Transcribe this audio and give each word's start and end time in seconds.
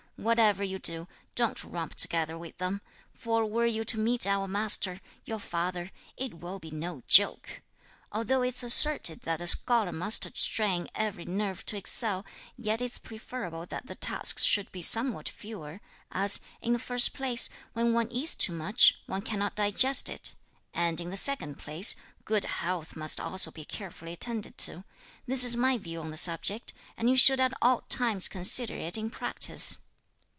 Whatever 0.17 0.63
you 0.63 0.77
do, 0.77 1.07
don't 1.33 1.63
romp 1.63 1.95
together 1.95 2.37
with 2.37 2.59
them, 2.59 2.83
for 3.11 3.43
were 3.43 3.65
you 3.65 3.83
to 3.85 3.97
meet 3.97 4.27
our 4.27 4.47
master, 4.47 5.01
your 5.25 5.39
father, 5.39 5.91
it 6.15 6.35
will 6.35 6.59
be 6.59 6.69
no 6.69 7.01
joke! 7.07 7.63
Although 8.11 8.43
it's 8.43 8.61
asserted 8.61 9.21
that 9.21 9.41
a 9.41 9.47
scholar 9.47 9.91
must 9.91 10.37
strain 10.37 10.87
every 10.93 11.25
nerve 11.25 11.65
to 11.65 11.75
excel, 11.75 12.23
yet 12.55 12.83
it's 12.83 12.99
preferable 12.99 13.65
that 13.65 13.87
the 13.87 13.95
tasks 13.95 14.43
should 14.43 14.71
be 14.71 14.83
somewhat 14.83 15.27
fewer, 15.27 15.81
as, 16.11 16.39
in 16.61 16.73
the 16.73 16.77
first 16.77 17.15
place, 17.15 17.49
when 17.73 17.91
one 17.91 18.11
eats 18.11 18.35
too 18.35 18.53
much, 18.53 19.01
one 19.07 19.23
cannot 19.23 19.55
digest 19.55 20.07
it; 20.07 20.35
and, 20.71 21.01
in 21.01 21.09
the 21.09 21.17
second 21.17 21.57
place, 21.57 21.95
good 22.25 22.45
health 22.45 22.95
must 22.95 23.19
also 23.19 23.49
be 23.49 23.65
carefully 23.65 24.13
attended 24.13 24.55
to. 24.59 24.85
This 25.25 25.43
is 25.43 25.57
my 25.57 25.79
view 25.79 25.99
on 25.99 26.11
the 26.11 26.15
subject, 26.17 26.73
and 26.95 27.09
you 27.09 27.17
should 27.17 27.39
at 27.39 27.53
all 27.59 27.81
times 27.89 28.27
consider 28.27 28.75
it 28.75 28.99
in 28.99 29.09
practice." 29.09 29.79